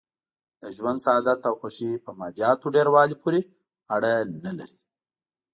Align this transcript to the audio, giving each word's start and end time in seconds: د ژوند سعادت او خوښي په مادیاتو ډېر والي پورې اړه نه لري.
د 0.61 0.63
ژوند 0.75 0.97
سعادت 1.05 1.41
او 1.49 1.53
خوښي 1.59 1.91
په 2.05 2.11
مادیاتو 2.19 2.73
ډېر 2.75 2.87
والي 2.95 3.15
پورې 3.21 3.39
اړه 3.95 4.11
نه 4.43 4.51
لري. 4.59 4.79